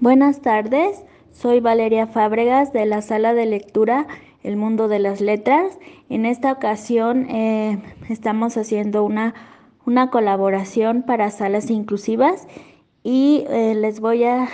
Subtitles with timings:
[0.00, 4.06] Buenas tardes, soy Valeria Fábregas de la sala de lectura
[4.42, 5.78] El Mundo de las Letras.
[6.08, 9.34] En esta ocasión eh, estamos haciendo una,
[9.84, 12.48] una, colaboración para salas inclusivas
[13.02, 14.48] y eh, les voy a,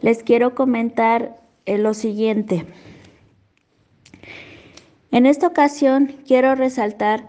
[0.00, 2.64] les quiero comentar eh, lo siguiente.
[5.10, 7.28] En esta ocasión quiero resaltar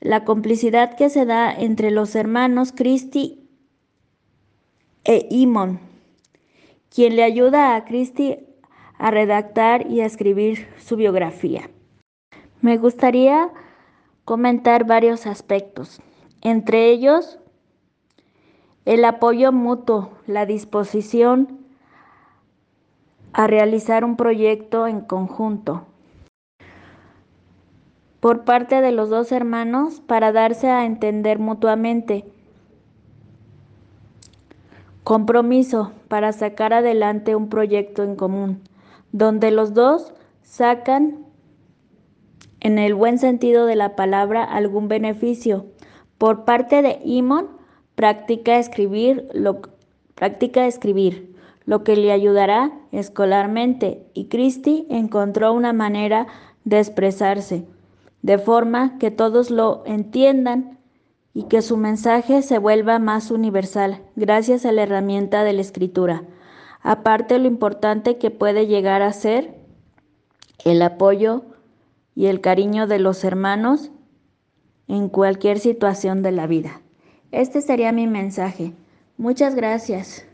[0.00, 3.48] la complicidad que se da entre los hermanos Christy
[5.04, 5.88] e Imon,
[6.98, 8.40] quien le ayuda a Christy
[8.98, 11.70] a redactar y a escribir su biografía.
[12.60, 13.52] Me gustaría
[14.24, 16.02] comentar varios aspectos,
[16.42, 17.38] entre ellos
[18.84, 21.60] el apoyo mutuo, la disposición
[23.32, 25.86] a realizar un proyecto en conjunto,
[28.18, 32.24] por parte de los dos hermanos para darse a entender mutuamente.
[35.08, 38.60] Compromiso para sacar adelante un proyecto en común,
[39.10, 41.24] donde los dos sacan,
[42.60, 45.64] en el buen sentido de la palabra, algún beneficio.
[46.18, 47.48] Por parte de Imon,
[47.94, 49.62] practica escribir lo,
[50.14, 56.26] practica escribir, lo que le ayudará escolarmente, y Christy encontró una manera
[56.64, 57.64] de expresarse
[58.20, 60.77] de forma que todos lo entiendan
[61.34, 66.24] y que su mensaje se vuelva más universal gracias a la herramienta de la escritura.
[66.82, 69.54] Aparte lo importante que puede llegar a ser
[70.64, 71.44] el apoyo
[72.14, 73.90] y el cariño de los hermanos
[74.88, 76.80] en cualquier situación de la vida.
[77.30, 78.72] Este sería mi mensaje.
[79.16, 80.26] Muchas gracias.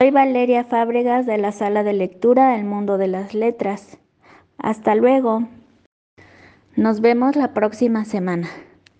[0.00, 3.98] Soy Valeria Fábregas de la sala de lectura El Mundo de las Letras.
[4.58, 5.48] Hasta luego.
[6.76, 8.48] Nos vemos la próxima semana.